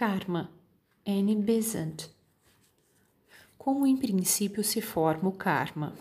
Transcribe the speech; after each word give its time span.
Karma, 0.00 0.50
Anne 1.06 1.36
Besant. 1.36 2.08
Como 3.58 3.86
em 3.86 3.98
princípio 3.98 4.64
se 4.64 4.80
forma 4.80 5.28
o 5.28 5.32
karma? 5.32 5.92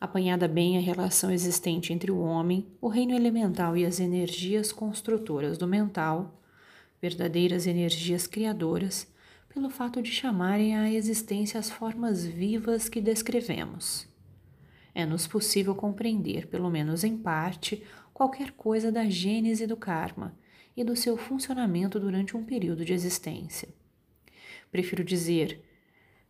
Apanhada 0.00 0.48
bem 0.48 0.78
a 0.78 0.80
relação 0.80 1.30
existente 1.30 1.92
entre 1.92 2.10
o 2.10 2.20
homem, 2.20 2.66
o 2.80 2.88
reino 2.88 3.14
elemental 3.14 3.76
e 3.76 3.84
as 3.84 4.00
energias 4.00 4.72
construtoras 4.72 5.58
do 5.58 5.68
mental, 5.68 6.40
verdadeiras 7.02 7.66
energias 7.66 8.26
criadoras, 8.26 9.06
pelo 9.52 9.68
fato 9.68 10.00
de 10.00 10.10
chamarem 10.10 10.74
à 10.74 10.90
existência 10.90 11.60
as 11.60 11.68
formas 11.68 12.24
vivas 12.24 12.88
que 12.88 13.02
descrevemos. 13.02 14.08
É-nos 14.94 15.26
possível 15.26 15.74
compreender, 15.74 16.46
pelo 16.46 16.70
menos 16.70 17.04
em 17.04 17.14
parte, 17.14 17.84
qualquer 18.14 18.52
coisa 18.52 18.90
da 18.90 19.04
gênese 19.04 19.66
do 19.66 19.76
karma 19.76 20.34
e 20.76 20.82
do 20.82 20.96
seu 20.96 21.16
funcionamento 21.16 22.00
durante 22.00 22.36
um 22.36 22.44
período 22.44 22.84
de 22.84 22.92
existência. 22.92 23.68
Prefiro 24.70 25.04
dizer 25.04 25.62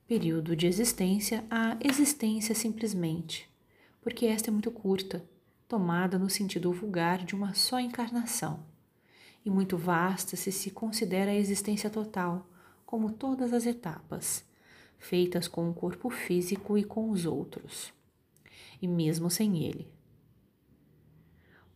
período 0.07 0.55
de 0.55 0.67
existência 0.67 1.45
a 1.49 1.77
existência 1.81 2.55
simplesmente, 2.55 3.49
porque 4.01 4.27
esta 4.27 4.51
é 4.51 4.53
muito 4.53 4.71
curta, 4.71 5.25
tomada 5.69 6.19
no 6.19 6.29
sentido 6.29 6.73
vulgar 6.73 7.25
de 7.25 7.35
uma 7.35 7.55
só 7.55 7.81
encarnação, 7.81 8.65
e 9.45 9.51
muito 9.51 9.77
vasta 9.77 10.37
se 10.37 10.53
se 10.53 10.71
considera 10.71 11.31
a 11.31 11.35
existência 11.35 11.89
total, 11.89 12.47
como 12.85 13.11
todas 13.11 13.53
as 13.53 13.65
etapas, 13.65 14.45
feitas 14.99 15.49
com 15.49 15.71
o 15.71 15.75
corpo 15.75 16.11
físico 16.11 16.77
e 16.77 16.85
com 16.85 17.09
os 17.11 17.25
outros, 17.25 17.93
e 18.83 18.87
mesmo 18.87 19.31
sem 19.31 19.65
ele. 19.65 19.89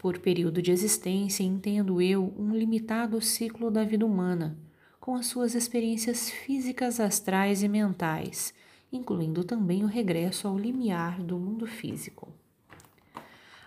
Por 0.07 0.21
período 0.21 0.63
de 0.63 0.71
existência, 0.71 1.43
entendo 1.43 2.01
eu 2.01 2.33
um 2.39 2.55
limitado 2.55 3.21
ciclo 3.21 3.73
da 3.73 3.83
vida 3.83 4.07
humana, 4.07 4.57
com 5.01 5.17
as 5.17 5.27
suas 5.27 5.57
experiências 5.57 6.31
físicas, 6.31 7.01
astrais 7.01 7.61
e 7.61 7.67
mentais, 7.67 8.55
incluindo 8.93 9.43
também 9.43 9.83
o 9.83 9.89
regresso 9.89 10.47
ao 10.47 10.57
limiar 10.57 11.21
do 11.21 11.37
mundo 11.37 11.67
físico. 11.67 12.33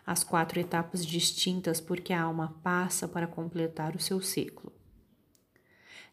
As 0.07 0.23
quatro 0.23 0.61
etapas 0.61 1.05
distintas 1.05 1.81
por 1.81 1.99
que 1.99 2.13
a 2.13 2.21
alma 2.21 2.57
passa 2.63 3.05
para 3.05 3.27
completar 3.27 3.93
o 3.93 3.99
seu 3.99 4.21
ciclo. 4.21 4.71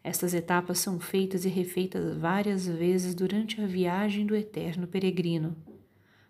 Estas 0.03 0.33
etapas 0.33 0.77
são 0.79 0.99
feitas 0.99 1.45
e 1.45 1.47
refeitas 1.47 2.17
várias 2.17 2.67
vezes 2.67 3.15
durante 3.15 3.61
a 3.61 3.65
viagem 3.65 4.25
do 4.25 4.35
eterno 4.35 4.87
peregrino, 4.87 5.55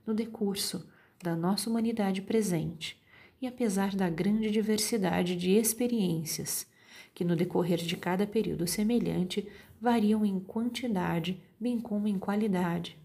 no 0.05 0.13
decurso 0.13 0.87
da 1.19 1.35
nossa 1.35 1.67
humanidade 1.67 2.21
presente 2.21 2.95
e 3.41 3.47
apesar 3.47 3.95
da 3.95 4.09
grande 4.09 4.49
diversidade 4.49 5.35
de 5.35 5.51
experiências, 5.51 6.67
que 7.13 7.23
no 7.23 7.35
decorrer 7.35 7.77
de 7.77 7.95
cada 7.95 8.25
período 8.25 8.67
semelhante 8.67 9.47
variam 9.79 10.25
em 10.25 10.39
quantidade, 10.39 11.41
bem 11.59 11.79
como 11.79 12.07
em 12.07 12.17
qualidade. 12.17 12.97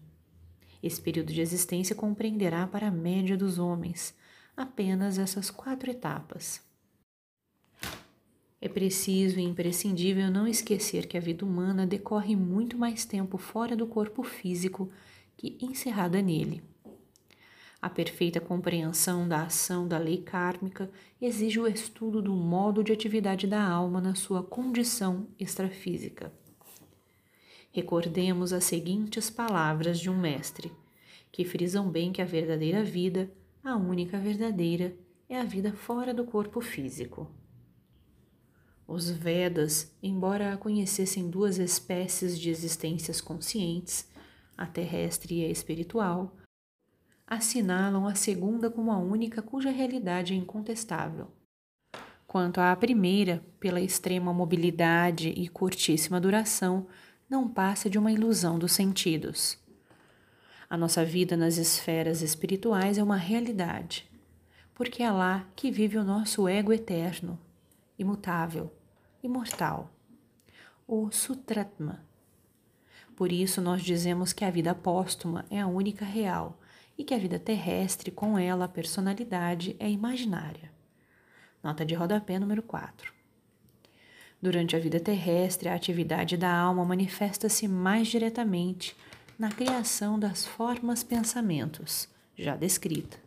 Esse 0.81 1.01
período 1.01 1.31
de 1.31 1.41
existência 1.41 1.95
compreenderá 1.95 2.67
para 2.67 2.87
a 2.87 2.91
média 2.91 3.37
dos 3.37 3.57
homens 3.57 4.13
apenas 4.55 5.17
essas 5.17 5.49
quatro 5.49 5.89
etapas. 5.89 6.61
É 8.61 8.69
preciso 8.69 9.39
e 9.39 9.43
imprescindível 9.43 10.31
não 10.31 10.47
esquecer 10.47 11.05
que 11.05 11.17
a 11.17 11.21
vida 11.21 11.43
humana 11.45 11.85
decorre 11.85 12.35
muito 12.35 12.77
mais 12.77 13.03
tempo 13.03 13.37
fora 13.37 13.75
do 13.75 13.85
corpo 13.85 14.23
físico 14.23 14.89
que 15.35 15.57
encerrada 15.61 16.21
nele. 16.21 16.63
A 17.83 17.89
perfeita 17.89 18.39
compreensão 18.39 19.27
da 19.27 19.43
ação 19.43 19.85
da 19.85 19.97
lei 19.97 20.21
kármica 20.21 20.89
exige 21.21 21.59
o 21.59 21.67
estudo 21.67 22.21
do 22.21 22.31
modo 22.31 22.81
de 22.81 22.93
atividade 22.93 23.45
da 23.45 23.61
alma 23.61 23.99
na 23.99 24.15
sua 24.15 24.41
condição 24.41 25.27
extrafísica. 25.37 26.31
Recordemos 27.73 28.53
as 28.53 28.63
seguintes 28.63 29.29
palavras 29.29 29.99
de 29.99 30.09
um 30.09 30.17
mestre, 30.17 30.71
que 31.29 31.43
frisam 31.43 31.89
bem 31.89 32.13
que 32.13 32.21
a 32.21 32.25
verdadeira 32.25 32.85
vida, 32.85 33.29
a 33.61 33.75
única 33.75 34.17
verdadeira, 34.17 34.95
é 35.27 35.37
a 35.37 35.43
vida 35.43 35.73
fora 35.73 36.13
do 36.13 36.23
corpo 36.23 36.61
físico. 36.61 37.29
Os 38.87 39.09
Vedas, 39.09 39.93
embora 40.01 40.55
conhecessem 40.55 41.29
duas 41.29 41.57
espécies 41.57 42.39
de 42.39 42.49
existências 42.49 43.19
conscientes, 43.19 44.07
a 44.57 44.65
terrestre 44.65 45.41
e 45.41 45.43
a 45.43 45.49
espiritual, 45.49 46.33
assinalam 47.27 48.07
a 48.07 48.15
segunda 48.15 48.69
como 48.69 48.91
a 48.91 48.97
única 48.97 49.41
cuja 49.41 49.71
realidade 49.71 50.33
é 50.33 50.35
incontestável. 50.35 51.31
Quanto 52.27 52.59
à 52.59 52.75
primeira, 52.75 53.43
pela 53.59 53.79
extrema 53.79 54.33
mobilidade 54.33 55.29
e 55.29 55.47
curtíssima 55.47 56.19
duração, 56.19 56.87
não 57.29 57.47
passa 57.47 57.89
de 57.89 57.97
uma 57.97 58.11
ilusão 58.11 58.57
dos 58.57 58.71
sentidos. 58.71 59.57
A 60.69 60.75
nossa 60.75 61.05
vida 61.05 61.37
nas 61.37 61.57
esferas 61.57 62.21
espirituais 62.21 62.97
é 62.97 63.03
uma 63.03 63.17
realidade, 63.17 64.09
porque 64.73 65.03
é 65.03 65.11
lá 65.11 65.45
que 65.55 65.69
vive 65.69 65.97
o 65.97 66.03
nosso 66.03 66.47
ego 66.47 66.73
eterno, 66.73 67.39
imutável, 67.99 68.73
imortal, 69.21 69.91
o 70.87 71.11
Sutratma. 71.11 72.03
Por 73.15 73.31
isso 73.31 73.61
nós 73.61 73.83
dizemos 73.83 74.33
que 74.33 74.43
a 74.43 74.49
vida 74.49 74.73
póstuma 74.73 75.45
é 75.51 75.61
a 75.61 75.67
única 75.67 76.03
real 76.03 76.57
e 76.97 77.03
que 77.03 77.13
a 77.13 77.17
vida 77.17 77.39
terrestre, 77.39 78.11
com 78.11 78.37
ela 78.37 78.65
a 78.65 78.67
personalidade, 78.67 79.75
é 79.79 79.89
imaginária. 79.89 80.71
Nota 81.63 81.85
de 81.85 81.95
rodapé 81.95 82.37
número 82.37 82.61
4. 82.61 83.13
Durante 84.41 84.75
a 84.75 84.79
vida 84.79 84.99
terrestre, 84.99 85.69
a 85.69 85.75
atividade 85.75 86.35
da 86.35 86.53
alma 86.53 86.83
manifesta-se 86.83 87.67
mais 87.67 88.09
diretamente 88.09 88.95
na 89.39 89.49
criação 89.49 90.19
das 90.19 90.45
formas 90.45 91.03
pensamentos, 91.03 92.09
já 92.37 92.55
descrita. 92.55 93.17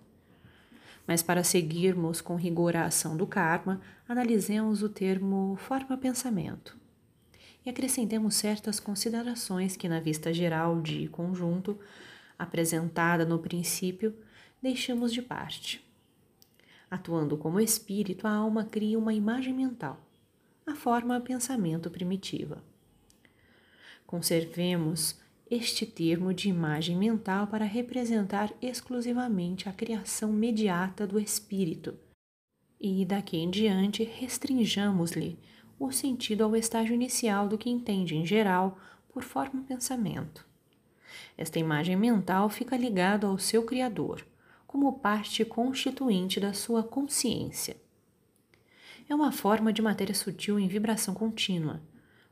Mas 1.07 1.23
para 1.23 1.43
seguirmos 1.43 2.21
com 2.21 2.37
rigor 2.37 2.77
a 2.77 2.85
ação 2.85 3.17
do 3.17 3.27
karma, 3.27 3.81
analisemos 4.09 4.83
o 4.83 4.89
termo 4.89 5.57
forma-pensamento 5.57 6.77
e 7.65 7.71
acrescentemos 7.71 8.37
certas 8.37 8.79
considerações 8.79 9.77
que, 9.77 9.89
na 9.89 9.99
vista 9.99 10.33
geral 10.33 10.81
de 10.81 11.09
conjunto, 11.09 11.79
apresentada 12.39 13.25
no 13.25 13.39
princípio, 13.39 14.15
deixamos 14.63 15.13
de 15.13 15.23
parte. 15.23 15.85
Atuando 16.91 17.37
como 17.37 17.61
espírito, 17.61 18.27
a 18.27 18.33
alma 18.33 18.65
cria 18.65 18.99
uma 18.99 19.15
imagem 19.15 19.53
mental, 19.53 20.01
a 20.67 20.75
forma 20.75 21.21
pensamento 21.21 21.91
primitiva. 21.91 22.63
Conservemos 24.07 25.19
este 25.51 25.87
termo 25.87 26.33
de 26.33 26.49
imagem 26.49 26.97
mental 26.97 27.47
para 27.47 27.65
representar 27.65 28.53
exclusivamente 28.61 29.69
a 29.69 29.73
criação 29.73 30.33
mediata 30.33 31.07
do 31.07 31.19
espírito, 31.19 31.99
e 32.81 33.05
daqui 33.05 33.37
em 33.37 33.51
diante 33.51 34.05
restringamos-lhe 34.05 35.39
o 35.79 35.91
sentido 35.91 36.45
ao 36.45 36.57
estágio 36.57 36.95
inicial 36.95 37.49
do 37.49 37.59
que 37.59 37.71
entende 37.71 38.17
em 38.17 38.25
geral 38.25 38.79
por 39.09 39.23
forma 39.23 39.63
pensamento 39.63 40.47
esta 41.37 41.59
imagem 41.59 41.97
mental 41.97 42.49
fica 42.49 42.77
ligada 42.77 43.27
ao 43.27 43.39
seu 43.39 43.63
Criador, 43.63 44.27
como 44.67 44.99
parte 44.99 45.45
constituinte 45.45 46.41
da 46.41 46.53
sua 46.53 46.83
consciência. 46.83 47.77
É 49.09 49.15
uma 49.15 49.31
forma 49.31 49.73
de 49.73 49.83
matéria 49.83 50.15
sutil 50.15 50.59
em 50.59 50.67
vibração 50.67 51.15
contínua, 51.15 51.81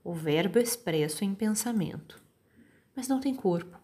o 0.02 0.12
verbo 0.12 0.58
expresso 0.58 1.24
em 1.24 1.34
pensamento. 1.34 2.20
Mas 2.96 3.08
não 3.08 3.20
tem 3.20 3.34
corpo, 3.34 3.78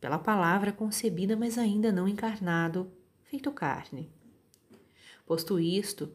pela 0.00 0.18
palavra 0.18 0.72
concebida, 0.72 1.36
mas 1.36 1.58
ainda 1.58 1.92
não 1.92 2.08
encarnado, 2.08 2.90
feito 3.24 3.50
carne. 3.52 4.10
Posto 5.26 5.60
isto, 5.60 6.12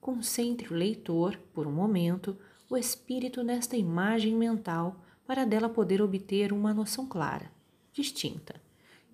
concentre 0.00 0.72
o 0.72 0.76
leitor, 0.76 1.38
por 1.52 1.66
um 1.66 1.72
momento, 1.72 2.36
o 2.68 2.76
espírito 2.76 3.42
nesta 3.42 3.76
imagem 3.76 4.34
mental 4.34 5.00
para 5.26 5.44
dela 5.44 5.68
poder 5.68 6.02
obter 6.02 6.52
uma 6.52 6.74
noção 6.74 7.06
clara 7.06 7.50
distinta, 7.92 8.60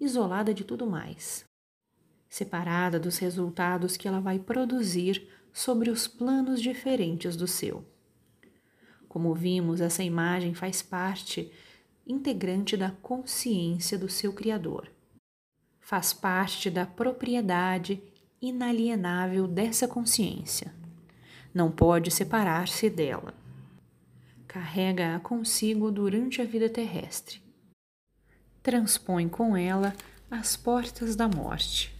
isolada 0.01 0.53
de 0.53 0.65
tudo 0.65 0.87
mais, 0.87 1.45
separada 2.29 2.99
dos 2.99 3.19
resultados 3.19 3.97
que 3.97 4.07
ela 4.07 4.21
vai 4.21 4.39
produzir 4.39 5.29
sobre 5.53 5.91
os 5.91 6.07
planos 6.07 6.61
diferentes 6.61 7.37
do 7.37 7.47
seu. 7.47 7.85
Como 9.09 9.35
vimos, 9.35 9.81
essa 9.81 10.05
imagem 10.05 10.55
faz 10.55 10.83
parte 10.83 11.51
integrante 12.07 12.77
da 12.77 12.91
consciência 12.91 13.99
do 13.99 14.09
seu 14.09 14.33
Criador. 14.33 14.91
Faz 15.81 16.13
parte 16.13 16.69
da 16.69 16.85
propriedade 16.85 18.03
inalienável 18.43 19.49
dessa 19.49 19.89
consciência. 19.89 20.75
Não 21.55 21.71
pode 21.71 22.11
separar-se 22.11 22.91
dela. 22.91 23.33
Carrega-a 24.47 25.19
consigo 25.21 25.91
durante 25.91 26.43
a 26.43 26.45
vida 26.45 26.69
terrestre 26.69 27.46
transpõe 28.67 29.29
com 29.29 29.57
ela 29.57 29.93
as 30.29 30.57
portas 30.57 31.15
da 31.15 31.29
morte. 31.29 31.95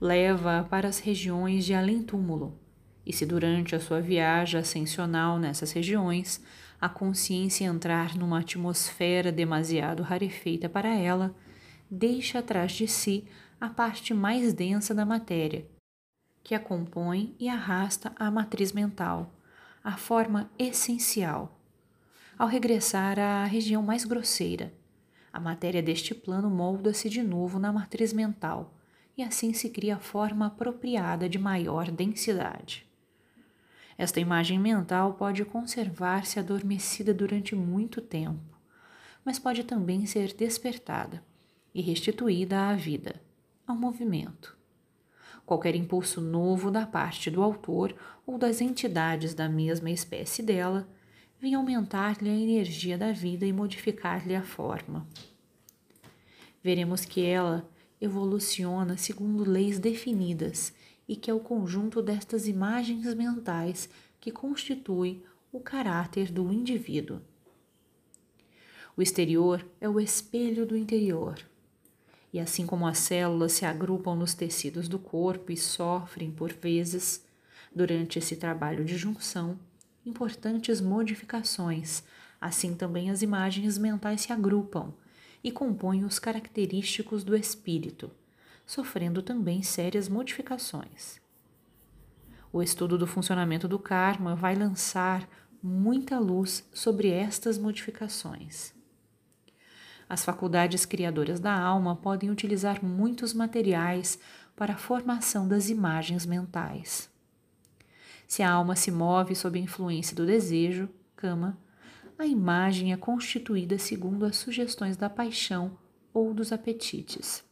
Leva-a 0.00 0.62
para 0.62 0.86
as 0.86 1.00
regiões 1.00 1.64
de 1.64 1.74
além-túmulo 1.74 2.56
E 3.04 3.12
se 3.12 3.26
durante 3.26 3.74
a 3.74 3.80
sua 3.80 4.00
viagem 4.00 4.60
ascensional 4.60 5.36
nessas 5.36 5.72
regiões 5.72 6.40
a 6.80 6.88
consciência 6.88 7.64
entrar 7.64 8.16
numa 8.16 8.38
atmosfera 8.38 9.32
demasiado 9.32 10.04
rarefeita 10.04 10.68
para 10.68 10.94
ela, 10.94 11.34
deixa 11.90 12.38
atrás 12.38 12.70
de 12.70 12.86
si 12.86 13.26
a 13.60 13.68
parte 13.68 14.14
mais 14.14 14.52
densa 14.52 14.94
da 14.94 15.04
matéria, 15.04 15.66
que 16.44 16.54
a 16.54 16.60
compõe 16.60 17.34
e 17.36 17.48
arrasta 17.48 18.12
à 18.14 18.30
matriz 18.30 18.70
mental, 18.72 19.34
a 19.82 19.96
forma 19.96 20.48
essencial. 20.56 21.60
Ao 22.38 22.46
regressar 22.46 23.18
à 23.18 23.44
região 23.44 23.82
mais 23.82 24.04
grosseira, 24.04 24.72
a 25.32 25.38
matéria 25.38 25.82
deste 25.82 26.14
plano 26.14 26.50
molda-se 26.50 27.08
de 27.08 27.22
novo 27.22 27.58
na 27.58 27.72
matriz 27.72 28.12
mental 28.12 28.74
e 29.16 29.22
assim 29.22 29.52
se 29.52 29.68
cria 29.70 29.96
a 29.96 30.00
forma 30.00 30.46
apropriada 30.46 31.28
de 31.28 31.38
maior 31.38 31.90
densidade. 31.90 32.86
Esta 33.96 34.18
imagem 34.18 34.58
mental 34.58 35.14
pode 35.14 35.44
conservar-se 35.44 36.38
adormecida 36.38 37.12
durante 37.12 37.54
muito 37.54 38.00
tempo, 38.00 38.58
mas 39.24 39.38
pode 39.38 39.62
também 39.64 40.06
ser 40.06 40.32
despertada 40.32 41.22
e 41.74 41.82
restituída 41.82 42.68
à 42.68 42.74
vida, 42.74 43.20
ao 43.66 43.76
movimento. 43.76 44.56
Qualquer 45.44 45.74
impulso 45.74 46.20
novo 46.20 46.70
da 46.70 46.86
parte 46.86 47.30
do 47.30 47.42
autor 47.42 47.94
ou 48.26 48.38
das 48.38 48.60
entidades 48.60 49.34
da 49.34 49.48
mesma 49.48 49.90
espécie 49.90 50.42
dela 50.42 50.88
vem 51.40 51.54
aumentar-lhe 51.54 52.28
a 52.28 52.34
energia 52.34 52.98
da 52.98 53.12
vida 53.12 53.46
e 53.46 53.52
modificar-lhe 53.52 54.34
a 54.34 54.42
forma. 54.42 55.06
Veremos 56.62 57.06
que 57.06 57.24
ela 57.24 57.66
evoluciona 57.98 58.98
segundo 58.98 59.48
leis 59.50 59.78
definidas 59.78 60.74
e 61.08 61.16
que 61.16 61.30
é 61.30 61.34
o 61.34 61.40
conjunto 61.40 62.02
destas 62.02 62.46
imagens 62.46 63.14
mentais 63.14 63.88
que 64.20 64.30
constitui 64.30 65.24
o 65.50 65.60
caráter 65.60 66.30
do 66.30 66.52
indivíduo. 66.52 67.20
O 68.94 69.00
exterior 69.00 69.66
é 69.80 69.88
o 69.88 69.98
espelho 69.98 70.66
do 70.66 70.76
interior. 70.76 71.38
E 72.32 72.38
assim 72.38 72.66
como 72.66 72.86
as 72.86 72.98
células 72.98 73.52
se 73.52 73.64
agrupam 73.64 74.14
nos 74.14 74.34
tecidos 74.34 74.88
do 74.88 74.98
corpo 74.98 75.50
e 75.50 75.56
sofrem, 75.56 76.30
por 76.30 76.52
vezes, 76.52 77.24
durante 77.74 78.18
esse 78.18 78.36
trabalho 78.36 78.84
de 78.84 78.96
junção, 78.96 79.58
importantes 80.04 80.80
modificações, 80.80 82.02
assim 82.40 82.74
também 82.74 83.10
as 83.10 83.22
imagens 83.22 83.76
mentais 83.78 84.22
se 84.22 84.32
agrupam 84.32 84.92
e 85.42 85.50
compõem 85.50 86.04
os 86.04 86.18
característicos 86.18 87.24
do 87.24 87.36
espírito 87.36 88.10
sofrendo 88.70 89.20
também 89.20 89.64
sérias 89.64 90.08
modificações. 90.08 91.20
O 92.52 92.62
estudo 92.62 92.96
do 92.96 93.04
funcionamento 93.04 93.66
do 93.66 93.80
karma 93.80 94.36
vai 94.36 94.54
lançar 94.54 95.28
muita 95.60 96.20
luz 96.20 96.64
sobre 96.72 97.10
estas 97.10 97.58
modificações. 97.58 98.72
As 100.08 100.24
faculdades 100.24 100.86
criadoras 100.86 101.40
da 101.40 101.52
alma 101.52 101.96
podem 101.96 102.30
utilizar 102.30 102.84
muitos 102.84 103.34
materiais 103.34 104.20
para 104.54 104.74
a 104.74 104.78
formação 104.78 105.48
das 105.48 105.68
imagens 105.68 106.24
mentais. 106.24 107.09
Se 108.30 108.44
a 108.44 108.52
alma 108.52 108.76
se 108.76 108.92
move 108.92 109.34
sob 109.34 109.58
a 109.58 109.62
influência 109.62 110.14
do 110.14 110.24
desejo, 110.24 110.88
cama, 111.16 111.58
a 112.16 112.24
imagem 112.24 112.92
é 112.92 112.96
constituída 112.96 113.76
segundo 113.76 114.24
as 114.24 114.36
sugestões 114.36 114.96
da 114.96 115.10
paixão 115.10 115.76
ou 116.14 116.32
dos 116.32 116.52
apetites. 116.52 117.42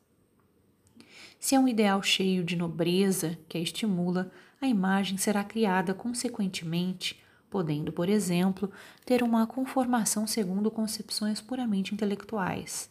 Se 1.40 1.56
é 1.56 1.58
um 1.58 1.66
ideal 1.66 2.00
cheio 2.00 2.44
de 2.44 2.54
nobreza 2.54 3.36
que 3.48 3.58
a 3.58 3.60
estimula, 3.60 4.30
a 4.60 4.68
imagem 4.68 5.18
será 5.18 5.42
criada 5.42 5.92
consequentemente, 5.92 7.20
podendo, 7.50 7.92
por 7.92 8.08
exemplo, 8.08 8.70
ter 9.04 9.24
uma 9.24 9.48
conformação 9.48 10.28
segundo 10.28 10.70
concepções 10.70 11.40
puramente 11.40 11.92
intelectuais, 11.92 12.88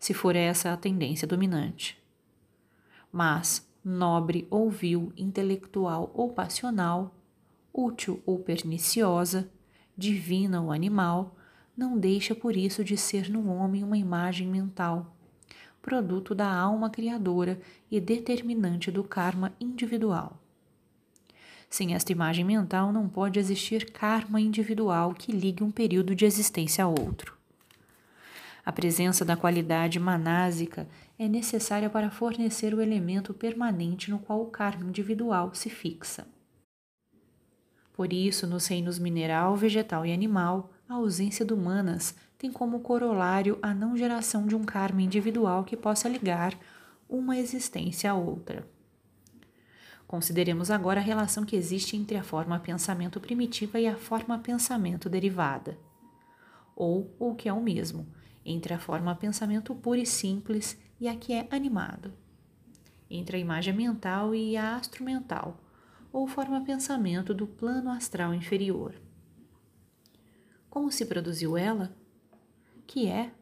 se 0.00 0.14
for 0.14 0.34
essa 0.34 0.72
a 0.72 0.78
tendência 0.78 1.28
dominante. 1.28 2.02
Mas, 3.12 3.68
nobre 3.88 4.46
ou 4.50 4.68
vil, 4.68 5.12
intelectual 5.16 6.10
ou 6.12 6.32
passional, 6.32 7.14
útil 7.72 8.20
ou 8.26 8.40
perniciosa, 8.40 9.48
divina 9.96 10.60
ou 10.60 10.72
animal, 10.72 11.36
não 11.76 11.96
deixa 11.96 12.34
por 12.34 12.56
isso 12.56 12.82
de 12.82 12.96
ser 12.96 13.30
no 13.30 13.48
homem 13.48 13.84
uma 13.84 13.96
imagem 13.96 14.48
mental 14.48 15.16
produto 15.86 16.34
da 16.34 16.52
alma 16.52 16.90
criadora 16.90 17.60
e 17.88 18.00
determinante 18.00 18.90
do 18.90 19.04
karma 19.04 19.52
individual. 19.60 20.36
Sem 21.70 21.94
esta 21.94 22.10
imagem 22.10 22.44
mental, 22.44 22.92
não 22.92 23.08
pode 23.08 23.38
existir 23.38 23.92
karma 23.92 24.40
individual 24.40 25.14
que 25.14 25.30
ligue 25.30 25.62
um 25.62 25.70
período 25.70 26.12
de 26.12 26.24
existência 26.24 26.82
a 26.82 26.88
outro. 26.88 27.35
A 28.66 28.72
presença 28.72 29.24
da 29.24 29.36
qualidade 29.36 30.00
manásica 30.00 30.88
é 31.16 31.28
necessária 31.28 31.88
para 31.88 32.10
fornecer 32.10 32.74
o 32.74 32.80
elemento 32.80 33.32
permanente 33.32 34.10
no 34.10 34.18
qual 34.18 34.42
o 34.42 34.50
karma 34.50 34.84
individual 34.84 35.54
se 35.54 35.70
fixa. 35.70 36.26
Por 37.92 38.12
isso, 38.12 38.44
nos 38.44 38.66
reinos 38.66 38.98
mineral, 38.98 39.54
vegetal 39.54 40.04
e 40.04 40.12
animal, 40.12 40.72
a 40.88 40.94
ausência 40.94 41.44
do 41.44 41.56
manas 41.56 42.16
tem 42.36 42.50
como 42.50 42.80
corolário 42.80 43.56
a 43.62 43.72
não 43.72 43.96
geração 43.96 44.48
de 44.48 44.56
um 44.56 44.64
karma 44.64 45.00
individual 45.00 45.62
que 45.62 45.76
possa 45.76 46.08
ligar 46.08 46.52
uma 47.08 47.38
existência 47.38 48.10
a 48.10 48.14
outra. 48.14 48.68
Consideremos 50.08 50.72
agora 50.72 50.98
a 50.98 51.04
relação 51.04 51.44
que 51.44 51.54
existe 51.54 51.96
entre 51.96 52.16
a 52.16 52.24
forma 52.24 52.58
pensamento 52.58 53.20
primitiva 53.20 53.78
e 53.78 53.86
a 53.86 53.96
forma 53.96 54.40
pensamento 54.40 55.08
derivada, 55.08 55.78
ou 56.74 57.14
o 57.16 57.32
que 57.32 57.48
é 57.48 57.52
o 57.52 57.62
mesmo, 57.62 58.06
entre 58.48 58.72
a 58.72 58.78
forma 58.78 59.12
pensamento 59.16 59.74
pura 59.74 59.98
e 59.98 60.06
simples 60.06 60.78
e 61.00 61.08
a 61.08 61.16
que 61.16 61.32
é 61.32 61.48
animado, 61.50 62.14
entre 63.10 63.36
a 63.36 63.40
imagem 63.40 63.74
mental 63.74 64.34
e 64.34 64.56
a 64.56 64.76
astro 64.76 65.04
mental, 65.04 65.60
ou 66.12 66.28
forma 66.28 66.60
pensamento 66.62 67.34
do 67.34 67.46
plano 67.46 67.90
astral 67.90 68.32
inferior. 68.32 68.94
Como 70.70 70.92
se 70.92 71.04
produziu 71.04 71.58
ela? 71.58 71.94
Que 72.86 73.08
é? 73.08 73.32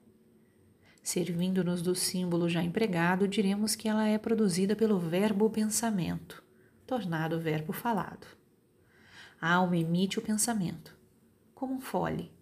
Servindo-nos 1.03 1.83
do 1.83 1.95
símbolo 1.95 2.49
já 2.49 2.63
empregado, 2.63 3.29
diremos 3.29 3.77
que 3.77 3.87
ela 3.87 4.07
é 4.07 4.17
produzida 4.17 4.75
pelo 4.75 4.99
verbo 4.99 5.51
pensamento, 5.51 6.43
tornado 6.87 7.39
verbo 7.39 7.75
falado. 7.75 8.27
A 9.39 9.53
alma 9.53 9.77
emite 9.77 10.19
o 10.19 10.23
pensamento, 10.23 10.97
como 11.55 11.75
um 11.75 11.81
fole, 11.81 12.33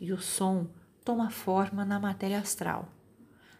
e 0.00 0.12
o 0.12 0.18
som 0.18 0.68
toma 1.04 1.30
forma 1.30 1.84
na 1.84 2.00
matéria 2.00 2.38
astral, 2.38 2.88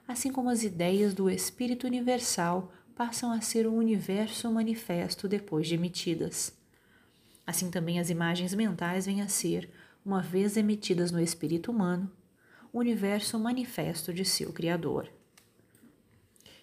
assim 0.08 0.32
como 0.32 0.48
as 0.48 0.62
ideias 0.62 1.12
do 1.12 1.28
Espírito 1.28 1.86
Universal 1.86 2.72
passam 2.96 3.30
a 3.30 3.40
ser 3.40 3.66
o 3.66 3.74
universo 3.74 4.50
manifesto 4.50 5.28
depois 5.28 5.66
de 5.66 5.74
emitidas. 5.74 6.56
Assim 7.46 7.70
também 7.70 8.00
as 8.00 8.08
imagens 8.08 8.54
mentais 8.54 9.04
vêm 9.04 9.20
a 9.20 9.28
ser 9.28 9.70
uma 10.04 10.22
vez 10.22 10.56
emitidas 10.56 11.10
no 11.10 11.20
espírito 11.20 11.70
humano, 11.70 12.10
o 12.72 12.78
universo 12.78 13.38
manifesto 13.38 14.12
de 14.12 14.24
seu 14.24 14.52
Criador. 14.52 15.10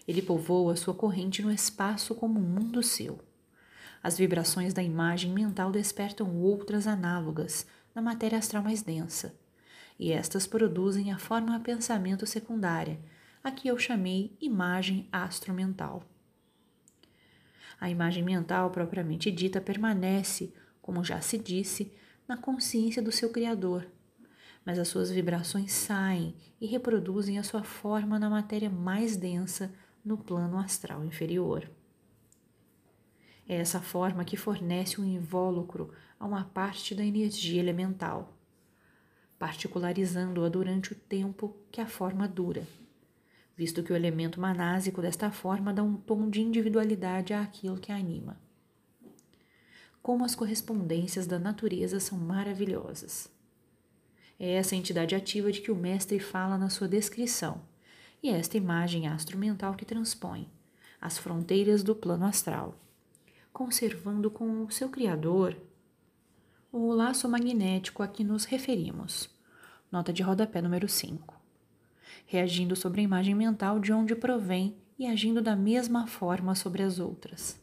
Ele 0.07 0.21
povoa 0.21 0.75
sua 0.75 0.93
corrente 0.93 1.41
no 1.41 1.51
espaço 1.51 2.15
como 2.15 2.39
um 2.39 2.43
mundo 2.43 2.81
seu. 2.81 3.19
As 4.01 4.17
vibrações 4.17 4.73
da 4.73 4.81
imagem 4.81 5.31
mental 5.31 5.71
despertam 5.71 6.35
outras 6.37 6.87
análogas 6.87 7.67
na 7.93 8.01
matéria 8.01 8.39
astral 8.39 8.63
mais 8.63 8.81
densa, 8.81 9.35
e 10.01 10.11
estas 10.11 10.47
produzem 10.47 11.11
a 11.11 11.19
forma 11.19 11.59
pensamento 11.59 12.25
secundária, 12.25 12.99
a 13.43 13.51
que 13.51 13.67
eu 13.67 13.77
chamei 13.77 14.35
imagem 14.41 15.07
astromental. 15.11 16.03
A 17.79 17.87
imagem 17.87 18.23
mental 18.23 18.71
propriamente 18.71 19.29
dita 19.29 19.61
permanece, 19.61 20.51
como 20.81 21.03
já 21.03 21.21
se 21.21 21.37
disse, 21.37 21.93
na 22.27 22.35
consciência 22.35 22.99
do 22.99 23.11
seu 23.11 23.29
Criador, 23.29 23.87
mas 24.65 24.79
as 24.79 24.87
suas 24.87 25.11
vibrações 25.11 25.71
saem 25.71 26.35
e 26.59 26.65
reproduzem 26.65 27.37
a 27.37 27.43
sua 27.43 27.63
forma 27.63 28.17
na 28.17 28.29
matéria 28.29 28.71
mais 28.71 29.15
densa 29.15 29.71
no 30.03 30.17
plano 30.17 30.57
astral 30.57 31.05
inferior. 31.05 31.69
É 33.47 33.55
essa 33.55 33.79
forma 33.79 34.25
que 34.25 34.35
fornece 34.35 34.99
um 34.99 35.05
invólucro 35.05 35.93
a 36.19 36.25
uma 36.25 36.45
parte 36.45 36.95
da 36.95 37.05
energia 37.05 37.59
elemental, 37.59 38.40
particularizando-a 39.41 40.47
durante 40.47 40.93
o 40.93 40.95
tempo 40.95 41.53
que 41.71 41.81
a 41.81 41.87
forma 41.87 42.27
dura, 42.27 42.63
visto 43.57 43.83
que 43.83 43.91
o 43.91 43.95
elemento 43.95 44.39
manásico 44.39 45.01
desta 45.01 45.31
forma 45.31 45.73
dá 45.73 45.83
um 45.83 45.97
tom 45.97 46.29
de 46.29 46.41
individualidade 46.41 47.33
àquilo 47.33 47.77
que 47.77 47.91
a 47.91 47.95
anima 47.95 48.37
como 50.01 50.25
as 50.25 50.33
correspondências 50.33 51.27
da 51.27 51.37
natureza 51.37 51.99
são 51.99 52.17
maravilhosas. 52.17 53.29
É 54.39 54.53
essa 54.53 54.75
entidade 54.75 55.13
ativa 55.13 55.51
de 55.51 55.61
que 55.61 55.71
o 55.71 55.75
mestre 55.75 56.19
fala 56.19 56.57
na 56.57 56.69
sua 56.69 56.87
descrição, 56.87 57.61
e 58.23 58.29
é 58.29 58.33
esta 58.33 58.57
imagem 58.57 59.07
astromental 59.07 59.75
que 59.75 59.85
transpõe 59.85 60.49
as 60.99 61.17
fronteiras 61.17 61.83
do 61.83 61.95
plano 61.95 62.25
astral, 62.25 62.75
conservando 63.53 64.29
com 64.29 64.65
o 64.65 64.71
seu 64.71 64.89
Criador 64.89 65.55
o 66.73 66.93
laço 66.93 67.27
magnético 67.27 68.01
a 68.01 68.07
que 68.07 68.23
nos 68.23 68.45
referimos. 68.45 69.29
Nota 69.91 70.13
de 70.13 70.23
rodapé 70.23 70.61
número 70.61 70.87
5. 70.87 71.35
Reagindo 72.25 72.77
sobre 72.77 73.01
a 73.01 73.03
imagem 73.03 73.35
mental 73.35 73.77
de 73.77 73.91
onde 73.91 74.15
provém 74.15 74.77
e 74.97 75.05
agindo 75.05 75.41
da 75.41 75.53
mesma 75.53 76.07
forma 76.07 76.55
sobre 76.55 76.81
as 76.81 76.97
outras. 76.97 77.61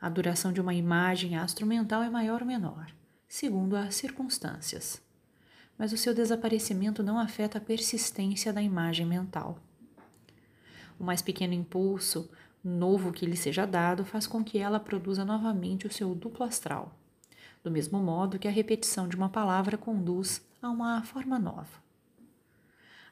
A 0.00 0.08
duração 0.08 0.50
de 0.50 0.62
uma 0.62 0.72
imagem 0.72 1.36
astromental 1.36 2.02
é 2.02 2.08
maior 2.08 2.40
ou 2.40 2.46
menor, 2.46 2.90
segundo 3.28 3.76
as 3.76 3.94
circunstâncias, 3.96 5.02
mas 5.76 5.92
o 5.92 5.98
seu 5.98 6.14
desaparecimento 6.14 7.02
não 7.02 7.18
afeta 7.18 7.58
a 7.58 7.60
persistência 7.60 8.50
da 8.50 8.62
imagem 8.62 9.04
mental. 9.04 9.58
O 10.98 11.04
mais 11.04 11.20
pequeno 11.20 11.52
impulso 11.52 12.30
novo 12.62 13.12
que 13.12 13.26
lhe 13.26 13.36
seja 13.36 13.66
dado 13.66 14.06
faz 14.06 14.26
com 14.26 14.42
que 14.42 14.56
ela 14.56 14.80
produza 14.80 15.22
novamente 15.22 15.86
o 15.86 15.92
seu 15.92 16.14
duplo 16.14 16.46
astral 16.46 16.98
do 17.64 17.70
mesmo 17.70 17.98
modo 17.98 18.38
que 18.38 18.46
a 18.46 18.50
repetição 18.50 19.08
de 19.08 19.16
uma 19.16 19.30
palavra 19.30 19.78
conduz 19.78 20.46
a 20.60 20.68
uma 20.68 21.02
forma 21.02 21.38
nova. 21.38 21.82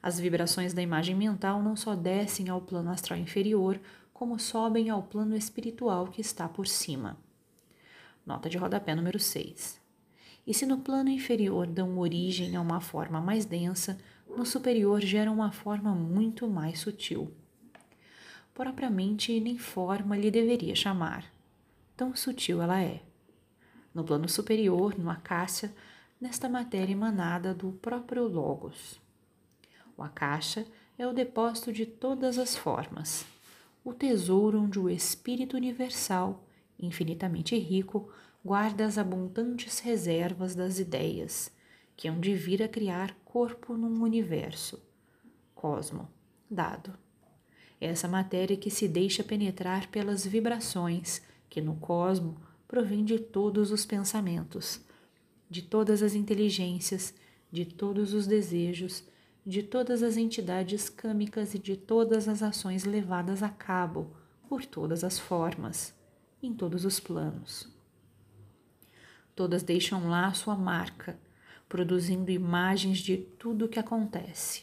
As 0.02 0.20
vibrações 0.20 0.74
da 0.74 0.82
imagem 0.82 1.14
mental 1.14 1.62
não 1.62 1.74
só 1.74 1.96
descem 1.96 2.50
ao 2.50 2.60
plano 2.60 2.90
astral 2.90 3.18
inferior, 3.18 3.80
como 4.12 4.38
sobem 4.38 4.90
ao 4.90 5.02
plano 5.02 5.34
espiritual 5.34 6.08
que 6.08 6.20
está 6.20 6.46
por 6.48 6.66
cima. 6.66 7.16
Nota 8.26 8.50
de 8.50 8.58
rodapé 8.58 8.94
número 8.94 9.18
6. 9.18 9.80
E 10.46 10.52
se 10.52 10.66
no 10.66 10.78
plano 10.78 11.08
inferior 11.08 11.66
dão 11.66 11.98
origem 11.98 12.54
a 12.54 12.60
uma 12.60 12.80
forma 12.80 13.20
mais 13.20 13.46
densa, 13.46 13.98
no 14.36 14.44
superior 14.44 15.00
geram 15.00 15.34
uma 15.34 15.50
forma 15.50 15.94
muito 15.94 16.46
mais 16.46 16.80
sutil. 16.80 17.32
Propriamente 18.52 19.40
nem 19.40 19.56
forma 19.56 20.16
lhe 20.16 20.30
deveria 20.30 20.74
chamar. 20.74 21.24
Tão 21.96 22.14
sutil 22.14 22.60
ela 22.60 22.82
é 22.82 23.02
no 23.94 24.04
plano 24.04 24.28
superior, 24.28 24.98
no 24.98 25.10
Akasha, 25.10 25.72
nesta 26.20 26.48
matéria 26.48 26.92
emanada 26.92 27.52
do 27.52 27.72
próprio 27.72 28.26
Logos. 28.26 29.00
O 29.96 30.02
Akasha 30.02 30.66
é 30.98 31.06
o 31.06 31.12
depósito 31.12 31.72
de 31.72 31.84
todas 31.84 32.38
as 32.38 32.56
formas, 32.56 33.26
o 33.84 33.92
tesouro 33.92 34.60
onde 34.60 34.78
o 34.78 34.88
Espírito 34.88 35.56
Universal, 35.56 36.44
infinitamente 36.78 37.58
rico, 37.58 38.12
guarda 38.44 38.86
as 38.86 38.98
abundantes 38.98 39.78
reservas 39.80 40.54
das 40.54 40.78
ideias, 40.78 41.50
que 41.96 42.08
hão 42.08 42.20
de 42.20 42.34
vir 42.34 42.62
a 42.62 42.68
criar 42.68 43.14
corpo 43.24 43.76
num 43.76 44.02
universo, 44.02 44.82
cosmo, 45.54 46.08
dado. 46.50 46.92
É 47.80 47.86
essa 47.86 48.06
matéria 48.06 48.56
que 48.56 48.70
se 48.70 48.86
deixa 48.86 49.24
penetrar 49.24 49.88
pelas 49.88 50.24
vibrações 50.24 51.20
que 51.50 51.60
no 51.60 51.74
cosmo 51.76 52.40
provém 52.72 53.04
de 53.04 53.18
todos 53.18 53.70
os 53.70 53.84
pensamentos, 53.84 54.80
de 55.50 55.60
todas 55.60 56.02
as 56.02 56.14
inteligências, 56.14 57.12
de 57.50 57.66
todos 57.66 58.14
os 58.14 58.26
desejos, 58.26 59.04
de 59.44 59.62
todas 59.62 60.02
as 60.02 60.16
entidades 60.16 60.88
câmicas 60.88 61.52
e 61.52 61.58
de 61.58 61.76
todas 61.76 62.28
as 62.28 62.42
ações 62.42 62.84
levadas 62.84 63.42
a 63.42 63.50
cabo 63.50 64.16
por 64.48 64.64
todas 64.64 65.04
as 65.04 65.18
formas, 65.18 65.94
em 66.42 66.54
todos 66.54 66.86
os 66.86 66.98
planos. 66.98 67.68
Todas 69.36 69.62
deixam 69.62 70.08
lá 70.08 70.32
sua 70.32 70.56
marca, 70.56 71.18
produzindo 71.68 72.30
imagens 72.30 73.00
de 73.00 73.18
tudo 73.18 73.66
o 73.66 73.68
que 73.68 73.78
acontece. 73.78 74.62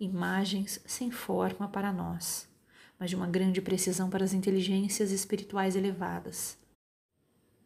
Imagens 0.00 0.80
sem 0.86 1.10
forma 1.10 1.68
para 1.68 1.92
nós, 1.92 2.48
mas 2.98 3.10
de 3.10 3.16
uma 3.16 3.26
grande 3.26 3.60
precisão 3.60 4.08
para 4.08 4.24
as 4.24 4.32
inteligências 4.32 5.12
espirituais 5.12 5.76
elevadas 5.76 6.58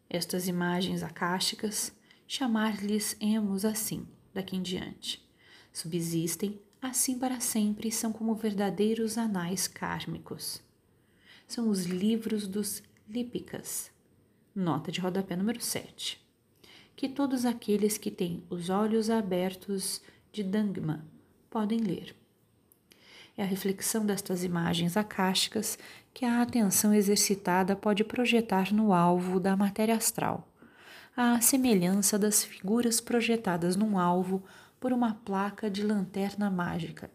estas 0.09 0.47
imagens 0.47 1.03
acásticas, 1.03 1.93
chamar-lhes-emos 2.27 3.65
assim, 3.65 4.07
daqui 4.33 4.55
em 4.55 4.61
diante. 4.61 5.23
Subsistem 5.71 6.59
assim 6.81 7.17
para 7.17 7.39
sempre 7.39 7.89
e 7.89 7.91
são 7.91 8.11
como 8.11 8.35
verdadeiros 8.35 9.17
anais 9.17 9.67
kármicos. 9.67 10.61
São 11.47 11.69
os 11.69 11.85
livros 11.85 12.47
dos 12.47 12.81
Lípicas, 13.07 13.91
nota 14.55 14.91
de 14.91 14.99
rodapé 14.99 15.35
número 15.35 15.61
7, 15.61 16.19
que 16.95 17.07
todos 17.07 17.45
aqueles 17.45 17.99
que 17.99 18.09
têm 18.09 18.43
os 18.49 18.69
olhos 18.69 19.11
abertos 19.11 20.01
de 20.31 20.43
Dangma 20.43 21.05
podem 21.49 21.79
ler. 21.79 22.15
É 23.37 23.43
a 23.43 23.45
reflexão 23.45 24.05
destas 24.05 24.43
imagens 24.43 24.95
acásticas 24.95 25.77
que 26.13 26.23
a 26.23 26.41
atenção 26.41 26.93
exercitada 26.93 27.75
pode 27.75 28.03
projetar 28.03 28.73
no 28.73 28.93
alvo 28.93 29.39
da 29.39 29.57
matéria 29.57 29.95
astral, 29.95 30.47
à 31.15 31.41
semelhança 31.41 32.17
das 32.17 32.43
figuras 32.43 33.01
projetadas 33.01 33.75
num 33.75 33.99
alvo 33.99 34.41
por 34.79 34.93
uma 34.93 35.13
placa 35.13 35.69
de 35.69 35.83
lanterna 35.83 36.49
mágica, 36.49 37.11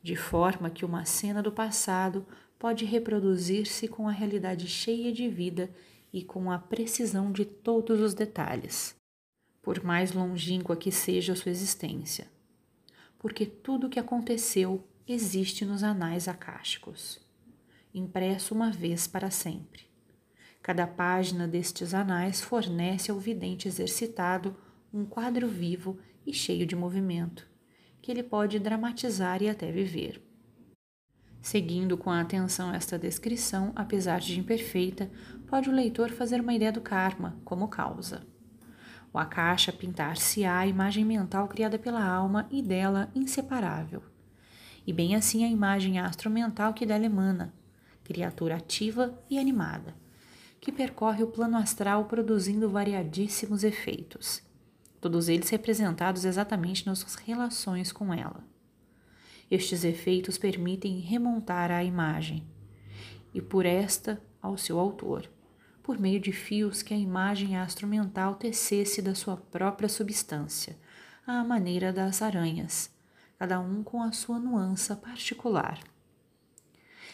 de 0.00 0.14
forma 0.14 0.70
que 0.70 0.84
uma 0.84 1.04
cena 1.04 1.42
do 1.42 1.50
passado 1.50 2.24
pode 2.56 2.84
reproduzir-se 2.84 3.88
com 3.88 4.08
a 4.08 4.12
realidade 4.12 4.68
cheia 4.68 5.12
de 5.12 5.28
vida 5.28 5.70
e 6.12 6.22
com 6.22 6.50
a 6.50 6.58
precisão 6.58 7.32
de 7.32 7.44
todos 7.44 8.00
os 8.00 8.14
detalhes, 8.14 8.94
por 9.60 9.82
mais 9.82 10.12
longínqua 10.12 10.76
que 10.76 10.92
seja 10.92 11.32
a 11.32 11.36
sua 11.36 11.50
existência, 11.50 12.28
porque 13.18 13.44
tudo 13.44 13.88
o 13.88 13.90
que 13.90 13.98
aconteceu 13.98 14.84
existe 15.12 15.64
nos 15.64 15.82
anais 15.82 16.28
acásticos 16.28 17.26
impresso 17.98 18.54
uma 18.54 18.70
vez 18.70 19.06
para 19.06 19.30
sempre. 19.30 19.86
Cada 20.62 20.86
página 20.86 21.46
destes 21.46 21.94
anais 21.94 22.40
fornece 22.40 23.10
ao 23.10 23.18
vidente 23.18 23.68
exercitado 23.68 24.56
um 24.92 25.04
quadro 25.04 25.48
vivo 25.48 25.98
e 26.26 26.32
cheio 26.32 26.66
de 26.66 26.76
movimento, 26.76 27.48
que 28.02 28.10
ele 28.10 28.22
pode 28.22 28.58
dramatizar 28.58 29.42
e 29.42 29.48
até 29.48 29.70
viver. 29.70 30.22
Seguindo 31.40 31.96
com 31.96 32.10
atenção 32.10 32.74
esta 32.74 32.98
descrição, 32.98 33.72
apesar 33.74 34.20
de 34.20 34.38
imperfeita, 34.38 35.10
pode 35.46 35.70
o 35.70 35.72
leitor 35.72 36.10
fazer 36.10 36.40
uma 36.40 36.54
ideia 36.54 36.72
do 36.72 36.80
karma 36.80 37.40
como 37.44 37.68
causa. 37.68 38.26
O 39.12 39.18
Akasha 39.18 39.72
pintar-se-á 39.72 40.58
a 40.58 40.66
imagem 40.66 41.04
mental 41.04 41.48
criada 41.48 41.78
pela 41.78 42.04
alma 42.04 42.46
e 42.50 42.60
dela 42.60 43.10
inseparável. 43.14 44.02
E 44.88 44.92
bem 44.94 45.14
assim 45.14 45.44
a 45.44 45.48
imagem 45.48 45.98
astromental 45.98 46.72
que 46.72 46.86
dela 46.86 47.04
emana, 47.04 47.52
criatura 48.02 48.56
ativa 48.56 49.22
e 49.28 49.38
animada, 49.38 49.94
que 50.58 50.72
percorre 50.72 51.22
o 51.22 51.26
plano 51.26 51.58
astral 51.58 52.06
produzindo 52.06 52.70
variadíssimos 52.70 53.64
efeitos, 53.64 54.40
todos 54.98 55.28
eles 55.28 55.50
representados 55.50 56.24
exatamente 56.24 56.86
nas 56.86 57.00
suas 57.00 57.16
relações 57.16 57.92
com 57.92 58.14
ela. 58.14 58.42
Estes 59.50 59.84
efeitos 59.84 60.38
permitem 60.38 61.00
remontar 61.00 61.70
à 61.70 61.84
imagem, 61.84 62.42
e 63.34 63.42
por 63.42 63.66
esta 63.66 64.18
ao 64.40 64.56
seu 64.56 64.78
autor, 64.78 65.30
por 65.82 65.98
meio 65.98 66.18
de 66.18 66.32
fios 66.32 66.80
que 66.80 66.94
a 66.94 66.98
imagem 66.98 67.58
astromental 67.58 68.36
tecesse 68.36 69.02
da 69.02 69.14
sua 69.14 69.36
própria 69.36 69.86
substância, 69.86 70.78
à 71.26 71.44
maneira 71.44 71.92
das 71.92 72.22
aranhas, 72.22 72.96
cada 73.38 73.60
um 73.60 73.82
com 73.82 74.02
a 74.02 74.12
sua 74.12 74.38
nuança 74.38 74.96
particular 74.96 75.80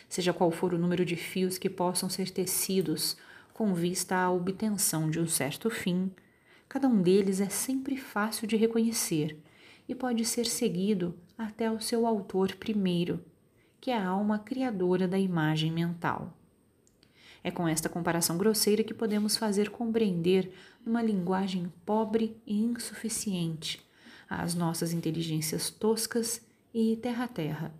seja 0.08 0.32
qual 0.32 0.50
for 0.50 0.72
o 0.72 0.78
número 0.78 1.04
de 1.04 1.16
fios 1.16 1.58
que 1.58 1.68
possam 1.68 2.08
ser 2.08 2.30
tecidos 2.30 3.16
com 3.52 3.74
vista 3.74 4.16
à 4.16 4.30
obtenção 4.30 5.10
de 5.10 5.18
um 5.20 5.26
certo 5.26 5.70
fim, 5.70 6.10
cada 6.68 6.88
um 6.88 7.02
deles 7.02 7.40
é 7.40 7.48
sempre 7.48 7.96
fácil 7.96 8.46
de 8.46 8.56
reconhecer 8.56 9.36
e 9.88 9.94
pode 9.94 10.24
ser 10.24 10.46
seguido 10.46 11.18
até 11.36 11.70
o 11.70 11.80
seu 11.80 12.06
autor 12.06 12.54
primeiro, 12.56 13.24
que 13.80 13.90
é 13.90 13.96
a 13.96 14.06
alma 14.06 14.38
criadora 14.38 15.06
da 15.06 15.18
imagem 15.18 15.70
mental. 15.70 16.32
É 17.42 17.50
com 17.50 17.68
esta 17.68 17.88
comparação 17.88 18.38
grosseira 18.38 18.82
que 18.82 18.94
podemos 18.94 19.36
fazer 19.36 19.68
compreender, 19.68 20.50
numa 20.86 21.02
linguagem 21.02 21.72
pobre 21.84 22.40
e 22.46 22.62
insuficiente, 22.62 23.84
as 24.28 24.54
nossas 24.54 24.92
inteligências 24.92 25.70
toscas 25.70 26.40
e 26.72 26.96
terra-terra 26.96 27.72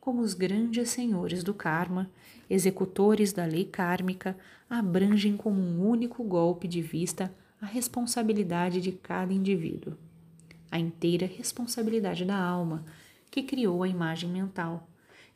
como 0.00 0.22
os 0.22 0.32
grandes 0.32 0.88
senhores 0.88 1.44
do 1.44 1.52
karma, 1.52 2.10
executores 2.48 3.32
da 3.32 3.44
lei 3.44 3.64
kármica, 3.64 4.36
abrangem 4.68 5.36
como 5.36 5.60
um 5.60 5.86
único 5.86 6.24
golpe 6.24 6.66
de 6.66 6.80
vista 6.80 7.32
a 7.60 7.66
responsabilidade 7.66 8.80
de 8.80 8.92
cada 8.92 9.32
indivíduo, 9.32 9.96
a 10.70 10.78
inteira 10.78 11.26
responsabilidade 11.26 12.24
da 12.24 12.36
alma 12.36 12.84
que 13.30 13.42
criou 13.42 13.82
a 13.82 13.88
imagem 13.88 14.30
mental 14.30 14.88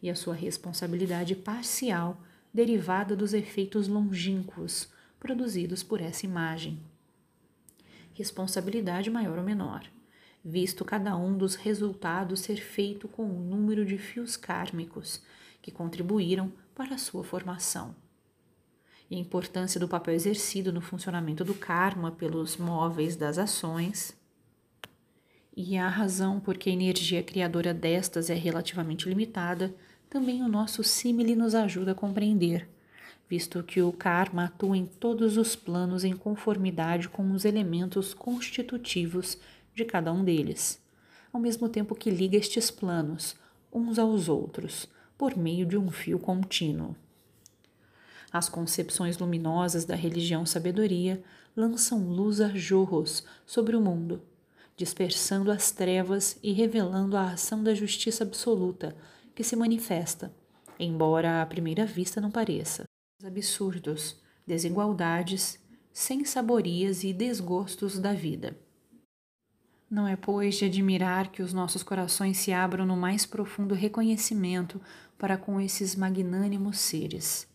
e 0.02 0.08
a 0.08 0.14
sua 0.14 0.34
responsabilidade 0.34 1.36
parcial 1.36 2.20
derivada 2.52 3.14
dos 3.14 3.34
efeitos 3.34 3.86
longínquos 3.86 4.88
produzidos 5.20 5.82
por 5.82 6.00
essa 6.00 6.24
imagem. 6.24 6.80
Responsabilidade 8.14 9.10
maior 9.10 9.38
ou 9.38 9.44
menor 9.44 9.84
visto 10.44 10.84
cada 10.84 11.16
um 11.16 11.36
dos 11.38 11.54
resultados 11.54 12.40
ser 12.40 12.56
feito 12.56 13.08
com 13.08 13.24
o 13.24 13.40
número 13.40 13.84
de 13.84 13.96
fios 13.96 14.36
kármicos 14.36 15.22
que 15.62 15.70
contribuíram 15.70 16.52
para 16.74 16.96
a 16.96 16.98
sua 16.98 17.24
formação. 17.24 17.94
e 19.10 19.16
a 19.16 19.18
importância 19.18 19.78
do 19.78 19.86
papel 19.86 20.14
exercido 20.14 20.72
no 20.72 20.80
funcionamento 20.80 21.44
do 21.44 21.54
karma 21.54 22.10
pelos 22.10 22.56
móveis 22.56 23.16
das 23.16 23.38
ações, 23.38 24.16
e 25.56 25.76
a 25.76 25.88
razão 25.88 26.40
por 26.40 26.56
que 26.56 26.70
a 26.70 26.72
energia 26.72 27.22
criadora 27.22 27.72
destas 27.72 28.28
é 28.28 28.34
relativamente 28.34 29.08
limitada, 29.08 29.74
também 30.10 30.42
o 30.42 30.48
nosso 30.48 30.82
símile 30.82 31.36
nos 31.36 31.54
ajuda 31.54 31.92
a 31.92 31.94
compreender, 31.94 32.68
visto 33.28 33.62
que 33.62 33.80
o 33.80 33.92
karma 33.92 34.46
atua 34.46 34.76
em 34.76 34.86
todos 34.86 35.36
os 35.36 35.54
planos 35.54 36.02
em 36.02 36.16
conformidade 36.16 37.08
com 37.08 37.30
os 37.32 37.44
elementos 37.44 38.14
constitutivos 38.14 39.38
de 39.74 39.84
cada 39.84 40.12
um 40.12 40.24
deles, 40.24 40.80
ao 41.32 41.40
mesmo 41.40 41.68
tempo 41.68 41.94
que 41.94 42.10
liga 42.10 42.36
estes 42.36 42.70
planos 42.70 43.34
uns 43.72 43.98
aos 43.98 44.28
outros 44.28 44.88
por 45.18 45.36
meio 45.36 45.66
de 45.66 45.76
um 45.76 45.90
fio 45.90 46.18
contínuo. 46.18 46.94
As 48.32 48.48
concepções 48.48 49.18
luminosas 49.18 49.84
da 49.84 49.94
religião 49.94 50.44
sabedoria 50.44 51.22
lançam 51.56 52.08
luz 52.08 52.40
a 52.40 52.48
jorros 52.48 53.24
sobre 53.46 53.76
o 53.76 53.80
mundo, 53.80 54.22
dispersando 54.76 55.50
as 55.50 55.70
trevas 55.70 56.36
e 56.42 56.52
revelando 56.52 57.16
a 57.16 57.32
ação 57.32 57.62
da 57.62 57.74
justiça 57.74 58.24
absoluta 58.24 58.96
que 59.34 59.44
se 59.44 59.54
manifesta, 59.54 60.34
embora 60.78 61.42
à 61.42 61.46
primeira 61.46 61.86
vista 61.86 62.20
não 62.20 62.30
pareça. 62.30 62.84
Absurdos, 63.24 64.16
desigualdades, 64.46 65.58
sensaborias 65.92 67.04
e 67.04 67.12
desgostos 67.12 67.98
da 67.98 68.12
vida. 68.12 68.56
Não 69.94 70.08
é, 70.08 70.16
pois, 70.16 70.56
de 70.56 70.64
admirar 70.64 71.30
que 71.30 71.40
os 71.40 71.52
nossos 71.52 71.84
corações 71.84 72.38
se 72.38 72.52
abram 72.52 72.84
no 72.84 72.96
mais 72.96 73.24
profundo 73.24 73.76
reconhecimento 73.76 74.80
para 75.16 75.36
com 75.36 75.60
esses 75.60 75.94
magnânimos 75.94 76.80
seres. 76.80 77.46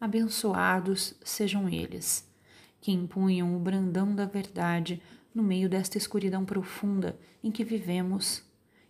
Abençoados 0.00 1.12
sejam 1.22 1.68
eles, 1.68 2.26
que 2.80 2.90
empunham 2.90 3.54
o 3.54 3.58
brandão 3.58 4.14
da 4.14 4.24
verdade 4.24 5.02
no 5.34 5.42
meio 5.42 5.68
desta 5.68 5.98
escuridão 5.98 6.46
profunda 6.46 7.14
em 7.44 7.52
que 7.52 7.62
vivemos 7.62 8.42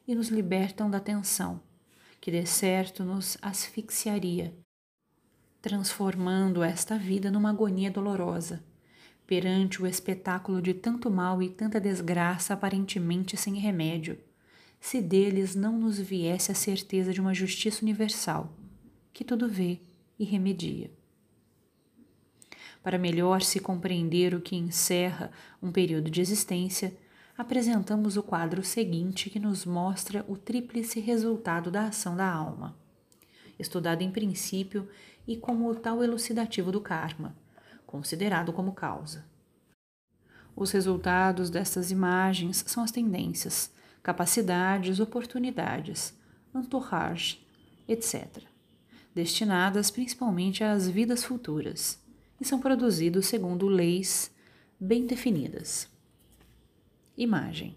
e 0.07 0.15
nos 0.15 0.29
libertam 0.29 0.89
da 0.89 1.01
tensão, 1.01 1.61
que 2.21 2.31
de 2.31 2.47
certo 2.47 3.03
nos 3.03 3.37
asfixiaria, 3.43 4.55
transformando 5.61 6.63
esta 6.63 6.97
vida 6.97 7.33
numa 7.33 7.51
agonia 7.51 7.91
dolorosa, 7.91 8.63
perante 9.27 9.83
o 9.83 9.87
espetáculo 9.87 10.63
de 10.63 10.73
tanto 10.73 11.11
mal 11.11 11.43
e 11.43 11.51
tanta 11.51 11.81
desgraça 11.81 12.55
aparentemente 12.55 13.37
sem 13.37 13.57
remédio, 13.57 14.19
se 14.81 15.01
deles 15.01 15.55
não 15.55 15.79
nos 15.79 15.99
viesse 15.99 16.53
a 16.53 16.55
certeza 16.55 17.13
de 17.13 17.21
uma 17.21 17.35
justiça 17.35 17.83
universal, 17.83 18.57
que 19.13 19.25
tudo 19.25 19.49
vê 19.49 19.81
e 20.19 20.25
remedia. 20.25 20.91
Para 22.83 22.99
melhor 22.99 23.43
se 23.43 23.59
compreender 23.59 24.33
o 24.33 24.41
que 24.41 24.55
encerra 24.55 25.33
um 25.61 25.73
período 25.73 26.09
de 26.09 26.21
existência, 26.21 26.97
apresentamos 27.37 28.17
o 28.17 28.23
quadro 28.23 28.63
seguinte 28.63 29.29
que 29.29 29.41
nos 29.41 29.65
mostra 29.65 30.25
o 30.29 30.37
tríplice 30.37 31.01
resultado 31.01 31.69
da 31.69 31.87
ação 31.87 32.17
da 32.17 32.31
alma, 32.31 32.79
estudado 33.59 34.03
em 34.03 34.11
princípio 34.11 34.89
e 35.27 35.37
como 35.37 35.69
o 35.69 35.75
tal 35.75 36.05
elucidativo 36.05 36.71
do 36.71 36.81
karma, 36.81 37.37
considerado 37.87 38.53
como 38.53 38.73
causa. 38.73 39.25
Os 40.55 40.71
resultados 40.71 41.51
destas 41.51 41.91
imagens 41.91 42.65
são 42.67 42.83
as 42.83 42.91
tendências, 42.91 43.71
capacidades, 44.03 45.01
oportunidades, 45.01 46.15
entourage, 46.55 47.47
etc 47.87 48.47
destinadas 49.17 49.91
principalmente 49.91 50.63
às 50.63 50.87
vidas 50.87 51.25
futuras, 51.25 51.99
e 52.39 52.45
são 52.45 52.61
produzidos 52.61 53.25
segundo 53.25 53.67
leis 53.67 54.31
bem 54.79 55.07
definidas. 55.07 55.89
Imagem: 57.17 57.75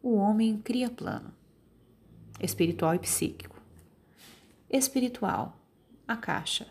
o 0.00 0.14
homem 0.14 0.56
cria 0.56 0.88
plano, 0.88 1.34
espiritual 2.40 2.94
e 2.94 3.00
psíquico. 3.00 3.60
Espiritual: 4.70 5.60
a 6.06 6.16
caixa, 6.16 6.68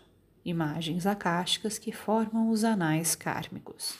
imagens 0.48 1.06
acásticas 1.06 1.78
que 1.78 1.92
formam 1.92 2.50
os 2.50 2.64
anais 2.64 3.14
kármicos. 3.14 3.98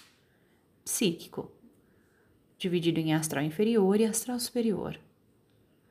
Psíquico: 0.85 1.51
dividido 2.57 2.99
em 2.99 3.15
astral 3.15 3.45
inferior 3.45 4.01
e 4.01 4.05
astral 4.05 4.41
superior. 4.41 4.99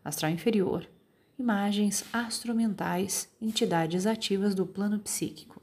Astral 0.04 0.32
inferior: 0.32 0.90
imagens 1.38 2.04
astromentais, 2.12 3.30
entidades 3.42 4.06
ativas 4.06 4.56
do 4.56 4.66
plano 4.66 5.00
psíquico. 5.00 5.62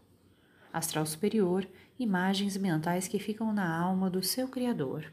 Astral 0.72 1.07
superior, 1.07 1.68
imagens 1.98 2.57
mentais 2.57 3.09
que 3.09 3.18
ficam 3.18 3.52
na 3.52 3.76
alma 3.76 4.09
do 4.09 4.22
seu 4.22 4.48
Criador. 4.48 5.12